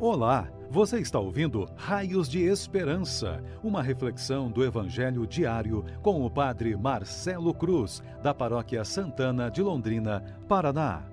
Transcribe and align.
Olá, 0.00 0.50
você 0.68 0.98
está 0.98 1.20
ouvindo 1.20 1.68
Raios 1.76 2.28
de 2.28 2.42
Esperança, 2.42 3.40
uma 3.62 3.80
reflexão 3.80 4.50
do 4.50 4.64
Evangelho 4.64 5.24
diário 5.24 5.84
com 6.02 6.26
o 6.26 6.28
Padre 6.28 6.76
Marcelo 6.76 7.54
Cruz, 7.54 8.02
da 8.20 8.34
Paróquia 8.34 8.84
Santana 8.84 9.48
de 9.48 9.62
Londrina, 9.62 10.20
Paraná. 10.48 11.04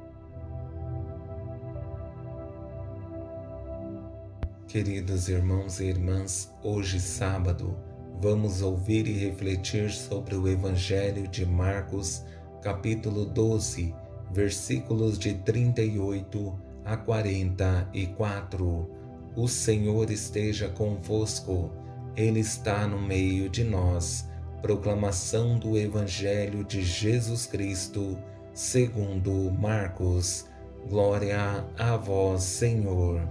Queridos 4.67 5.29
irmãos 5.29 5.79
e 5.79 5.85
irmãs, 5.85 6.51
hoje 6.63 6.99
sábado, 6.99 7.77
vamos 8.19 8.63
ouvir 8.63 9.05
e 9.07 9.13
refletir 9.13 9.91
sobre 9.91 10.33
o 10.33 10.47
Evangelho 10.47 11.27
de 11.27 11.45
Marcos, 11.45 12.25
capítulo 12.63 13.25
12, 13.27 13.93
versículos 14.31 15.19
de 15.19 15.35
38 15.35 16.70
a 16.85 16.97
44. 16.97 18.89
O 19.35 19.47
Senhor 19.47 20.09
esteja 20.11 20.67
convosco, 20.69 21.71
Ele 22.15 22.39
está 22.39 22.85
no 22.87 23.01
meio 23.01 23.49
de 23.49 23.63
nós. 23.63 24.27
Proclamação 24.61 25.57
do 25.57 25.77
Evangelho 25.77 26.63
de 26.63 26.83
Jesus 26.83 27.45
Cristo, 27.45 28.17
segundo 28.53 29.51
Marcos. 29.51 30.45
Glória 30.89 31.65
a 31.77 31.95
vós, 31.97 32.43
Senhor. 32.43 33.27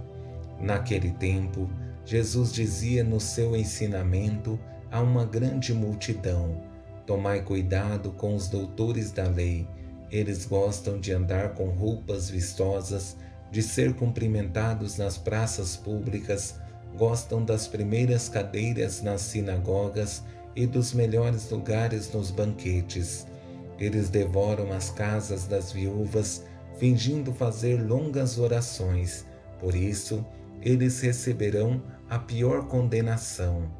Naquele 0.59 1.11
tempo, 1.11 1.69
Jesus 2.05 2.51
dizia 2.51 3.03
no 3.03 3.19
seu 3.19 3.55
ensinamento 3.55 4.59
a 4.91 5.01
uma 5.01 5.25
grande 5.25 5.73
multidão: 5.73 6.61
Tomai 7.05 7.41
cuidado 7.41 8.11
com 8.11 8.35
os 8.35 8.47
doutores 8.47 9.11
da 9.11 9.27
lei. 9.27 9.67
Eles 10.09 10.45
gostam 10.45 10.99
de 10.99 11.13
andar 11.13 11.53
com 11.53 11.69
roupas 11.69 12.29
vistosas 12.29 13.15
de 13.51 13.61
ser 13.61 13.93
cumprimentados 13.93 14.97
nas 14.97 15.17
praças 15.17 15.75
públicas, 15.75 16.55
gostam 16.97 17.43
das 17.43 17.67
primeiras 17.67 18.29
cadeiras 18.29 19.01
nas 19.01 19.21
sinagogas 19.21 20.23
e 20.55 20.65
dos 20.65 20.93
melhores 20.93 21.49
lugares 21.49 22.11
nos 22.13 22.31
banquetes. 22.31 23.27
Eles 23.77 24.09
devoram 24.09 24.71
as 24.71 24.89
casas 24.89 25.47
das 25.47 25.71
viúvas, 25.71 26.43
fingindo 26.77 27.33
fazer 27.33 27.77
longas 27.81 28.37
orações. 28.39 29.25
Por 29.59 29.75
isso, 29.75 30.25
eles 30.61 31.01
receberão 31.01 31.81
a 32.09 32.19
pior 32.19 32.67
condenação. 32.67 33.71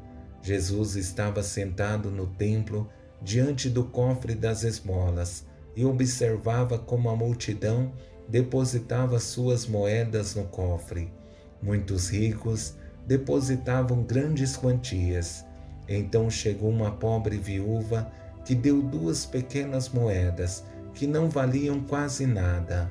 Jesus 0.42 0.96
estava 0.96 1.42
sentado 1.42 2.10
no 2.10 2.26
templo, 2.26 2.88
diante 3.22 3.70
do 3.70 3.84
cofre 3.84 4.34
das 4.34 4.64
esmolas, 4.64 5.46
e 5.76 5.84
observava 5.84 6.78
como 6.78 7.08
a 7.08 7.16
multidão 7.16 7.92
depositava 8.28 9.18
suas 9.18 9.66
moedas 9.66 10.34
no 10.34 10.44
cofre. 10.44 11.12
Muitos 11.62 12.08
ricos 12.08 12.74
depositavam 13.06 14.02
grandes 14.02 14.56
quantias. 14.56 15.44
Então 15.88 16.30
chegou 16.30 16.70
uma 16.70 16.90
pobre 16.90 17.36
viúva 17.36 18.10
que 18.44 18.54
deu 18.54 18.82
duas 18.82 19.24
pequenas 19.26 19.88
moedas 19.88 20.64
que 20.94 21.06
não 21.06 21.28
valiam 21.28 21.80
quase 21.80 22.26
nada. 22.26 22.90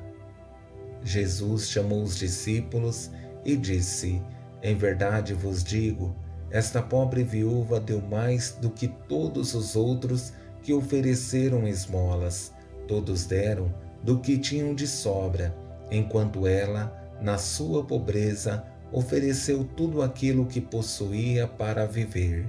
Jesus 1.04 1.68
chamou 1.68 2.02
os 2.02 2.16
discípulos 2.16 3.10
e 3.44 3.56
disse: 3.56 4.22
Em 4.62 4.76
verdade 4.76 5.34
vos 5.34 5.64
digo, 5.64 6.14
esta 6.50 6.82
pobre 6.82 7.24
viúva 7.24 7.80
deu 7.80 8.00
mais 8.00 8.52
do 8.60 8.70
que 8.70 8.88
todos 9.08 9.54
os 9.54 9.74
outros 9.74 10.32
que 10.62 10.72
ofereceram 10.72 11.66
esmolas. 11.66 12.52
Todos 12.86 13.24
deram 13.24 13.72
do 14.02 14.18
que 14.18 14.38
tinham 14.38 14.74
de 14.74 14.86
sobra, 14.86 15.54
enquanto 15.90 16.46
ela, 16.46 16.92
na 17.20 17.38
sua 17.38 17.84
pobreza, 17.84 18.64
ofereceu 18.90 19.64
tudo 19.64 20.02
aquilo 20.02 20.46
que 20.46 20.60
possuía 20.60 21.46
para 21.46 21.86
viver. 21.86 22.48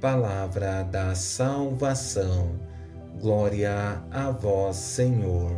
Palavra 0.00 0.82
da 0.82 1.14
salvação. 1.14 2.58
Glória 3.20 4.02
a 4.10 4.30
vós, 4.30 4.76
Senhor. 4.76 5.52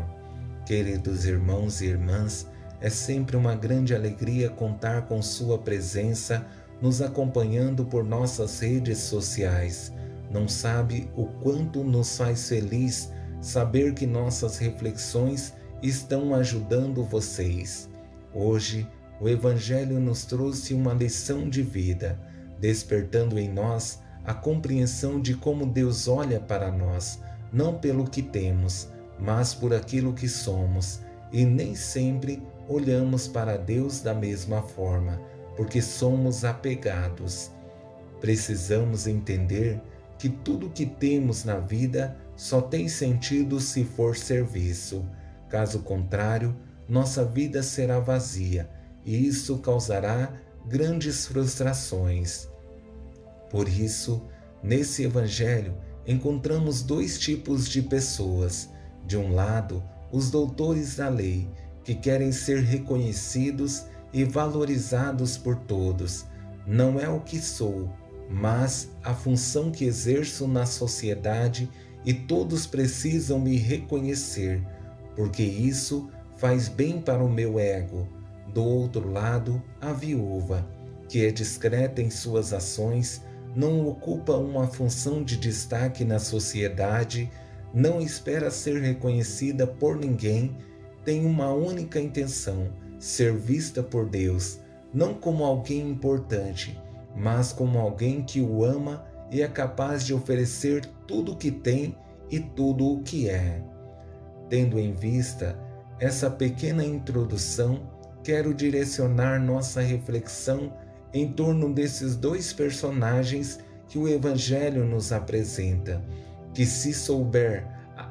Queridos 0.66 1.24
irmãos 1.24 1.80
e 1.80 1.86
irmãs, 1.86 2.46
é 2.80 2.90
sempre 2.90 3.36
uma 3.36 3.54
grande 3.54 3.94
alegria 3.94 4.50
contar 4.50 5.06
com 5.06 5.20
Sua 5.20 5.58
presença 5.58 6.46
nos 6.80 7.02
acompanhando 7.02 7.84
por 7.84 8.04
nossas 8.04 8.60
redes 8.60 8.98
sociais. 8.98 9.92
Não 10.30 10.46
sabe 10.46 11.10
o 11.16 11.26
quanto 11.26 11.82
nos 11.82 12.16
faz 12.16 12.48
feliz 12.48 13.10
saber 13.40 13.94
que 13.94 14.06
nossas 14.06 14.58
reflexões 14.58 15.54
estão 15.82 16.34
ajudando 16.34 17.04
vocês. 17.04 17.88
Hoje, 18.34 18.86
o 19.20 19.28
Evangelho 19.28 19.98
nos 19.98 20.24
trouxe 20.24 20.74
uma 20.74 20.92
lição 20.92 21.48
de 21.48 21.62
vida, 21.62 22.18
despertando 22.60 23.38
em 23.38 23.48
nós 23.48 24.00
a 24.24 24.34
compreensão 24.34 25.20
de 25.20 25.34
como 25.34 25.66
Deus 25.66 26.08
olha 26.08 26.40
para 26.40 26.70
nós, 26.70 27.20
não 27.52 27.78
pelo 27.78 28.04
que 28.04 28.22
temos, 28.22 28.88
mas 29.18 29.54
por 29.54 29.72
aquilo 29.72 30.12
que 30.12 30.28
somos, 30.28 31.00
e 31.32 31.44
nem 31.44 31.74
sempre 31.74 32.42
olhamos 32.68 33.26
para 33.26 33.56
Deus 33.56 34.00
da 34.00 34.14
mesma 34.14 34.62
forma, 34.62 35.20
porque 35.56 35.80
somos 35.80 36.44
apegados. 36.44 37.50
Precisamos 38.20 39.06
entender 39.06 39.80
que 40.18 40.28
tudo 40.28 40.70
que 40.70 40.84
temos 40.84 41.44
na 41.44 41.58
vida 41.58 42.16
só 42.38 42.60
tem 42.60 42.88
sentido 42.88 43.60
se 43.60 43.82
for 43.84 44.16
serviço. 44.16 45.04
Caso 45.48 45.80
contrário, 45.80 46.54
nossa 46.88 47.24
vida 47.24 47.64
será 47.64 47.98
vazia 47.98 48.70
e 49.04 49.26
isso 49.26 49.58
causará 49.58 50.32
grandes 50.64 51.26
frustrações. 51.26 52.48
Por 53.50 53.68
isso, 53.68 54.22
nesse 54.62 55.02
Evangelho, 55.02 55.74
encontramos 56.06 56.80
dois 56.80 57.18
tipos 57.18 57.68
de 57.68 57.82
pessoas. 57.82 58.68
De 59.04 59.16
um 59.16 59.34
lado, 59.34 59.82
os 60.12 60.30
doutores 60.30 60.94
da 60.94 61.08
lei, 61.08 61.50
que 61.82 61.94
querem 61.94 62.30
ser 62.30 62.62
reconhecidos 62.62 63.84
e 64.12 64.22
valorizados 64.22 65.36
por 65.36 65.56
todos. 65.56 66.24
Não 66.64 67.00
é 67.00 67.08
o 67.08 67.18
que 67.18 67.40
sou, 67.40 67.90
mas 68.30 68.90
a 69.02 69.12
função 69.12 69.72
que 69.72 69.84
exerço 69.84 70.46
na 70.46 70.66
sociedade 70.66 71.68
e 72.04 72.12
todos 72.14 72.66
precisam 72.66 73.38
me 73.38 73.56
reconhecer, 73.56 74.62
porque 75.16 75.42
isso 75.42 76.08
faz 76.36 76.68
bem 76.68 77.00
para 77.00 77.22
o 77.22 77.28
meu 77.28 77.58
ego. 77.58 78.06
Do 78.52 78.64
outro 78.64 79.10
lado, 79.10 79.62
a 79.80 79.92
viúva, 79.92 80.66
que 81.08 81.24
é 81.24 81.30
discreta 81.30 82.00
em 82.00 82.10
suas 82.10 82.52
ações, 82.52 83.22
não 83.54 83.86
ocupa 83.86 84.32
uma 84.36 84.66
função 84.66 85.22
de 85.22 85.36
destaque 85.36 86.04
na 86.04 86.18
sociedade, 86.18 87.30
não 87.74 88.00
espera 88.00 88.50
ser 88.50 88.80
reconhecida 88.80 89.66
por 89.66 89.96
ninguém, 89.96 90.56
tem 91.04 91.26
uma 91.26 91.52
única 91.52 92.00
intenção: 92.00 92.68
ser 92.98 93.34
vista 93.34 93.82
por 93.82 94.08
Deus, 94.08 94.60
não 94.92 95.14
como 95.14 95.44
alguém 95.44 95.90
importante, 95.90 96.78
mas 97.16 97.52
como 97.52 97.78
alguém 97.78 98.22
que 98.22 98.40
o 98.40 98.64
ama 98.64 99.04
e 99.30 99.42
é 99.42 99.48
capaz 99.48 100.06
de 100.06 100.14
oferecer 100.14 100.88
tudo 101.08 101.32
o 101.32 101.36
que 101.36 101.50
tem 101.50 101.96
e 102.30 102.38
tudo 102.38 102.92
o 102.92 103.02
que 103.02 103.28
é. 103.28 103.60
Tendo 104.48 104.78
em 104.78 104.92
vista 104.92 105.58
essa 105.98 106.30
pequena 106.30 106.84
introdução, 106.84 107.90
quero 108.22 108.54
direcionar 108.54 109.40
nossa 109.40 109.80
reflexão 109.80 110.72
em 111.12 111.32
torno 111.32 111.72
desses 111.72 112.14
dois 112.14 112.52
personagens 112.52 113.58
que 113.88 113.98
o 113.98 114.06
Evangelho 114.06 114.84
nos 114.84 115.10
apresenta, 115.10 116.04
que, 116.54 116.64
se 116.66 116.92
souber 116.92 117.66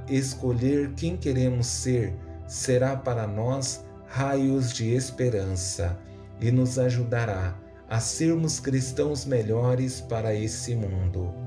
escolher 0.09 0.93
quem 0.93 1.15
queremos 1.15 1.67
ser, 1.67 2.13
será 2.47 2.95
para 2.95 3.27
nós 3.27 3.85
raios 4.07 4.73
de 4.73 4.93
esperança 4.93 5.97
e 6.39 6.51
nos 6.51 6.79
ajudará 6.79 7.57
a 7.89 7.99
sermos 7.99 8.59
cristãos 8.59 9.25
melhores 9.25 10.01
para 10.01 10.33
esse 10.33 10.75
mundo. 10.75 11.46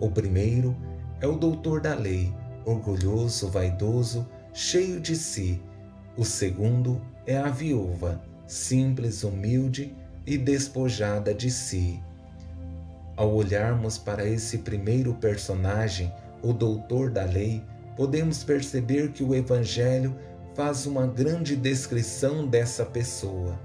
O 0.00 0.10
primeiro 0.10 0.76
é 1.20 1.26
o 1.26 1.36
doutor 1.36 1.80
da 1.80 1.94
lei, 1.94 2.32
orgulhoso, 2.64 3.48
vaidoso, 3.48 4.28
cheio 4.52 5.00
de 5.00 5.16
si. 5.16 5.62
O 6.16 6.24
segundo 6.24 7.00
é 7.26 7.36
a 7.36 7.48
viúva, 7.48 8.22
simples, 8.46 9.24
humilde 9.24 9.94
e 10.26 10.36
despojada 10.36 11.32
de 11.32 11.50
si. 11.50 12.02
Ao 13.16 13.32
olharmos 13.34 13.96
para 13.96 14.28
esse 14.28 14.58
primeiro 14.58 15.14
personagem, 15.14 16.12
o 16.42 16.52
doutor 16.52 17.10
da 17.10 17.24
lei, 17.24 17.62
podemos 17.96 18.44
perceber 18.44 19.12
que 19.12 19.24
o 19.24 19.34
Evangelho 19.34 20.14
faz 20.54 20.84
uma 20.84 21.06
grande 21.06 21.56
descrição 21.56 22.46
dessa 22.46 22.84
pessoa. 22.84 23.58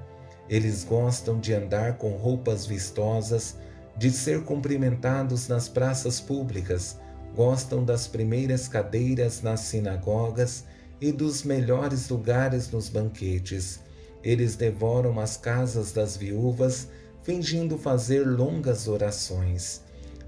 Eles 0.50 0.84
gostam 0.84 1.40
de 1.40 1.54
andar 1.54 1.98
com 1.98 2.12
roupas 2.12 2.66
vistosas, 2.66 3.58
de 3.98 4.10
ser 4.12 4.44
cumprimentados 4.44 5.48
nas 5.48 5.68
praças 5.68 6.20
públicas, 6.20 6.98
gostam 7.36 7.84
das 7.84 8.08
primeiras 8.08 8.68
cadeiras 8.68 9.42
nas 9.42 9.62
sinagogas 9.62 10.66
e 11.00 11.12
dos 11.12 11.44
melhores 11.44 12.10
lugares 12.10 12.70
nos 12.72 12.90
banquetes. 12.90 13.80
Eles 14.24 14.56
devoram 14.56 15.20
as 15.20 15.38
casas 15.38 15.92
das 15.92 16.16
viúvas, 16.16 16.90
fingindo 17.24 17.78
fazer 17.78 18.24
longas 18.24 18.88
orações. 18.88 19.82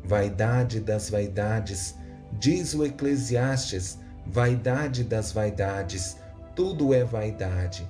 Vaidade 0.04 0.80
das 0.80 1.09
vaidades, 1.09 1.95
diz 2.39 2.74
o 2.74 2.83
Eclesiastes, 2.83 3.98
vaidade 4.25 5.04
das 5.04 5.31
vaidades, 5.31 6.18
tudo 6.56 6.94
é 6.94 7.04
vaidade. 7.04 7.88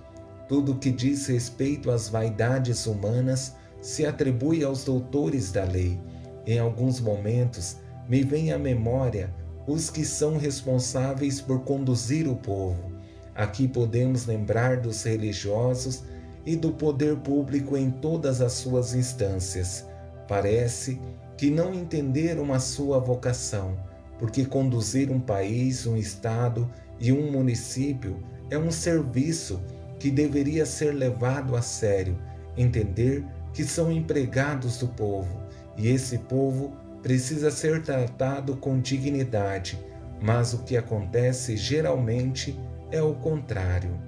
Tudo 0.47 0.75
que 0.75 0.91
diz 0.91 1.27
respeito 1.27 1.89
às 1.89 2.09
vaidades 2.09 2.85
humanas 2.85 3.55
se 3.83 4.05
atribui 4.05 4.63
aos 4.63 4.85
doutores 4.85 5.51
da 5.51 5.65
lei. 5.65 5.99
Em 6.47 6.57
alguns 6.57 7.01
momentos, 7.01 7.75
me 8.07 8.23
vem 8.23 8.53
à 8.53 8.57
memória 8.57 9.29
os 9.67 9.89
que 9.89 10.05
são 10.05 10.37
responsáveis 10.37 11.41
por 11.41 11.59
conduzir 11.65 12.25
o 12.27 12.35
povo. 12.35 12.93
Aqui 13.35 13.67
podemos 13.67 14.25
lembrar 14.25 14.77
dos 14.77 15.03
religiosos 15.03 16.03
e 16.45 16.55
do 16.55 16.71
poder 16.71 17.17
público 17.17 17.75
em 17.75 17.91
todas 17.91 18.39
as 18.39 18.53
suas 18.53 18.93
instâncias. 18.93 19.85
Parece 20.29 20.99
que 21.37 21.49
não 21.49 21.73
entenderam 21.73 22.53
a 22.53 22.59
sua 22.59 22.99
vocação, 22.99 23.77
porque 24.17 24.45
conduzir 24.45 25.11
um 25.11 25.19
país, 25.19 25.85
um 25.85 25.97
estado 25.97 26.69
e 27.01 27.11
um 27.11 27.29
município 27.29 28.17
é 28.49 28.57
um 28.57 28.71
serviço 28.71 29.61
que 29.99 30.09
deveria 30.09 30.65
ser 30.65 30.93
levado 30.93 31.55
a 31.55 31.61
sério, 31.61 32.17
entender 32.55 33.25
que 33.53 33.63
são 33.63 33.91
empregados 33.91 34.77
do 34.77 34.87
povo 34.87 35.41
e 35.77 35.87
esse 35.87 36.17
povo 36.17 36.73
precisa 37.01 37.51
ser 37.51 37.81
tratado 37.81 38.55
com 38.55 38.79
dignidade, 38.79 39.77
mas 40.21 40.53
o 40.53 40.59
que 40.59 40.77
acontece 40.77 41.57
geralmente 41.57 42.57
é 42.91 43.01
o 43.01 43.13
contrário. 43.15 43.99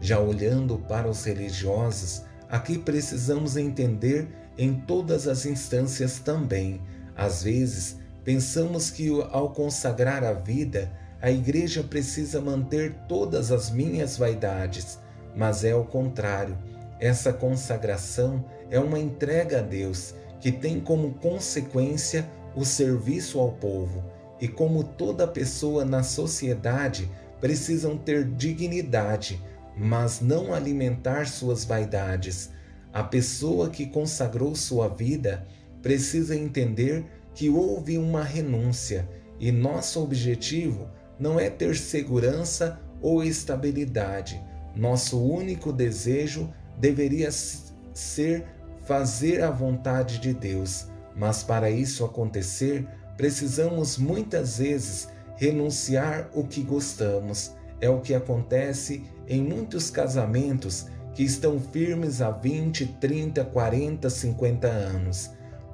Já 0.00 0.18
olhando 0.18 0.78
para 0.78 1.08
os 1.08 1.24
religiosos, 1.24 2.22
aqui 2.48 2.78
precisamos 2.78 3.56
entender 3.56 4.28
em 4.56 4.74
todas 4.74 5.28
as 5.28 5.46
instâncias 5.46 6.18
também. 6.18 6.80
Às 7.16 7.42
vezes, 7.42 7.96
pensamos 8.24 8.90
que 8.90 9.08
ao 9.30 9.50
consagrar 9.50 10.24
a 10.24 10.32
vida, 10.32 10.90
a 11.20 11.30
igreja 11.30 11.82
precisa 11.82 12.40
manter 12.40 12.94
todas 13.08 13.50
as 13.50 13.70
minhas 13.70 14.16
vaidades, 14.16 14.98
mas 15.36 15.64
é 15.64 15.74
o 15.74 15.84
contrário. 15.84 16.56
Essa 17.00 17.32
consagração 17.32 18.44
é 18.70 18.78
uma 18.78 18.98
entrega 18.98 19.58
a 19.60 19.62
Deus 19.62 20.14
que 20.40 20.52
tem 20.52 20.80
como 20.80 21.14
consequência 21.14 22.28
o 22.54 22.64
serviço 22.64 23.38
ao 23.38 23.52
povo, 23.52 24.04
e 24.40 24.48
como 24.48 24.84
toda 24.84 25.26
pessoa 25.26 25.84
na 25.84 26.02
sociedade 26.02 27.10
precisam 27.40 27.96
ter 27.96 28.24
dignidade, 28.24 29.42
mas 29.76 30.20
não 30.20 30.52
alimentar 30.52 31.26
suas 31.26 31.64
vaidades. 31.64 32.50
A 32.92 33.02
pessoa 33.02 33.70
que 33.70 33.86
consagrou 33.86 34.54
sua 34.54 34.88
vida 34.88 35.46
precisa 35.82 36.36
entender 36.36 37.04
que 37.34 37.48
houve 37.48 37.98
uma 37.98 38.24
renúncia 38.24 39.08
e 39.38 39.52
nosso 39.52 40.02
objetivo 40.02 40.88
não 41.18 41.38
é 41.38 41.48
ter 41.48 41.76
segurança 41.76 42.80
ou 43.00 43.22
estabilidade. 43.22 44.40
Nosso 44.74 45.20
único 45.22 45.72
desejo 45.72 46.52
deveria 46.78 47.30
ser 47.30 48.44
fazer 48.86 49.42
a 49.42 49.50
vontade 49.50 50.18
de 50.18 50.32
Deus, 50.32 50.86
mas 51.14 51.42
para 51.42 51.70
isso 51.70 52.04
acontecer, 52.04 52.86
precisamos 53.16 53.98
muitas 53.98 54.58
vezes 54.58 55.08
renunciar 55.36 56.30
o 56.34 56.44
que 56.44 56.62
gostamos. 56.62 57.52
É 57.80 57.88
o 57.88 58.00
que 58.00 58.14
acontece 58.14 59.04
em 59.26 59.42
muitos 59.42 59.90
casamentos 59.90 60.86
que 61.14 61.22
estão 61.22 61.60
firmes 61.60 62.20
há 62.20 62.30
20, 62.30 62.86
30, 63.00 63.44
40, 63.44 64.10
50 64.10 64.66
anos. 64.68 65.30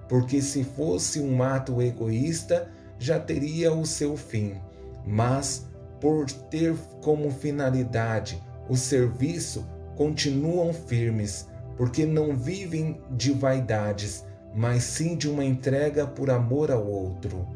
Porque 0.09 0.43
se 0.43 0.65
fosse 0.65 1.21
um 1.21 1.43
ato 1.43 1.81
egoísta, 1.81 2.69
já 2.99 3.19
teria 3.19 3.73
o 3.73 3.87
seu 3.87 4.17
fim 4.17 4.55
mas 5.07 5.67
por 6.01 6.31
ter 6.31 6.75
como 7.03 7.31
finalidade 7.31 8.43
o 8.69 8.77
serviço, 8.77 9.67
continuam 9.97 10.73
firmes, 10.73 11.49
porque 11.77 12.05
não 12.07 12.37
vivem 12.37 13.01
de 13.11 13.33
vaidades, 13.33 14.25
mas 14.55 14.85
sim 14.85 15.17
de 15.17 15.29
uma 15.29 15.45
entrega 15.45 16.07
por 16.07 16.31
amor 16.31 16.71
ao 16.71 16.87
outro. 16.87 17.47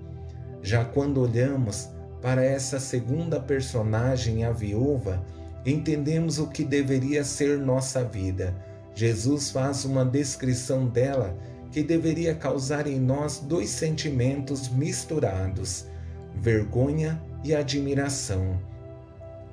Já 0.63 0.85
quando 0.85 1.21
olhamos 1.21 1.89
para 2.21 2.45
essa 2.45 2.81
segunda 2.81 3.39
personagem, 3.41 4.45
a 4.45 4.51
viúva, 4.51 5.25
entendemos 5.65 6.39
o 6.39 6.49
que 6.49 6.65
deveria 6.65 7.23
ser 7.23 7.59
nossa 7.59 8.03
vida. 8.03 8.55
Jesus 8.95 9.51
faz 9.51 9.85
uma 9.85 10.05
descrição 10.05 10.87
dela 10.87 11.37
que 11.71 11.83
deveria 11.83 12.35
causar 12.35 12.87
em 12.87 12.99
nós 12.99 13.39
dois 13.39 13.69
sentimentos 13.69 14.69
misturados: 14.69 15.87
vergonha 16.35 17.23
e 17.45 17.55
admiração. 17.55 18.59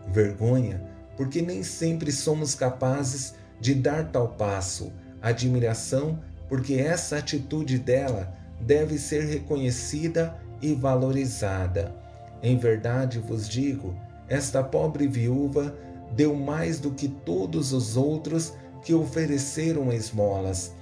Vergonha, 0.07 0.81
porque 1.17 1.41
nem 1.41 1.63
sempre 1.63 2.11
somos 2.11 2.55
capazes 2.55 3.35
de 3.59 3.73
dar 3.73 4.11
tal 4.11 4.29
passo. 4.29 4.91
Admiração, 5.21 6.19
porque 6.47 6.75
essa 6.75 7.17
atitude 7.17 7.79
dela 7.79 8.33
deve 8.61 8.97
ser 8.97 9.23
reconhecida 9.25 10.37
e 10.61 10.73
valorizada. 10.73 11.95
Em 12.43 12.57
verdade 12.57 13.19
vos 13.19 13.47
digo, 13.47 13.95
esta 14.27 14.63
pobre 14.63 15.07
viúva 15.07 15.75
deu 16.15 16.35
mais 16.35 16.79
do 16.79 16.91
que 16.91 17.07
todos 17.07 17.73
os 17.73 17.97
outros 17.97 18.53
que 18.83 18.93
ofereceram 18.93 19.91
esmolas. 19.91 20.73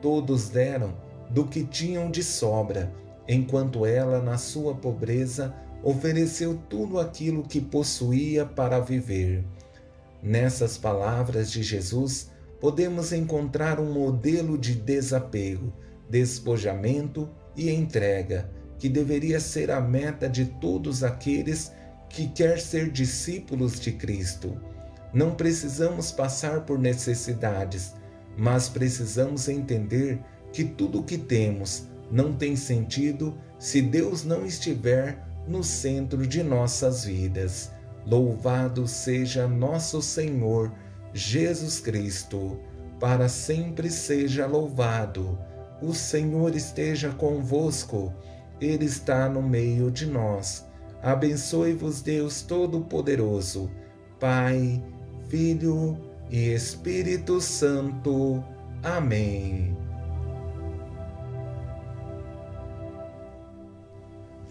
Todos 0.00 0.48
deram 0.48 0.94
do 1.30 1.46
que 1.46 1.64
tinham 1.64 2.10
de 2.10 2.22
sobra, 2.22 2.92
enquanto 3.26 3.86
ela, 3.86 4.20
na 4.20 4.36
sua 4.36 4.74
pobreza, 4.74 5.54
ofereceu 5.82 6.58
tudo 6.68 6.98
aquilo 6.98 7.42
que 7.42 7.60
possuía 7.60 8.44
para 8.44 8.80
viver. 8.80 9.44
Nessas 10.22 10.78
palavras 10.78 11.50
de 11.50 11.64
Jesus, 11.64 12.30
podemos 12.60 13.12
encontrar 13.12 13.80
um 13.80 13.92
modelo 13.92 14.56
de 14.56 14.72
desapego, 14.72 15.72
despojamento 16.08 17.28
e 17.56 17.68
entrega, 17.70 18.48
que 18.78 18.88
deveria 18.88 19.40
ser 19.40 19.70
a 19.70 19.80
meta 19.80 20.28
de 20.28 20.44
todos 20.44 21.02
aqueles 21.02 21.72
que 22.08 22.28
quer 22.28 22.60
ser 22.60 22.90
discípulos 22.90 23.80
de 23.80 23.92
Cristo. 23.92 24.56
Não 25.12 25.34
precisamos 25.34 26.12
passar 26.12 26.60
por 26.60 26.78
necessidades, 26.78 27.94
mas 28.36 28.68
precisamos 28.68 29.48
entender 29.48 30.20
que 30.52 30.64
tudo 30.64 31.00
o 31.00 31.04
que 31.04 31.18
temos 31.18 31.88
não 32.10 32.32
tem 32.32 32.54
sentido 32.54 33.36
se 33.58 33.82
Deus 33.82 34.22
não 34.22 34.46
estiver 34.46 35.26
no 35.48 35.64
centro 35.64 36.26
de 36.26 36.42
nossas 36.42 37.04
vidas. 37.04 37.72
Louvado 38.06 38.86
seja 38.88 39.46
nosso 39.46 40.02
Senhor 40.02 40.72
Jesus 41.14 41.78
Cristo, 41.78 42.58
para 42.98 43.28
sempre 43.28 43.90
seja 43.90 44.46
louvado. 44.46 45.38
O 45.80 45.94
Senhor 45.94 46.54
esteja 46.54 47.10
convosco, 47.10 48.12
Ele 48.60 48.84
está 48.84 49.28
no 49.28 49.42
meio 49.42 49.90
de 49.90 50.06
nós. 50.06 50.66
Abençoe-vos, 51.02 52.00
Deus 52.00 52.42
Todo-Poderoso, 52.42 53.70
Pai, 54.20 54.82
Filho 55.28 55.98
e 56.30 56.52
Espírito 56.54 57.40
Santo. 57.40 58.42
Amém. 58.82 59.81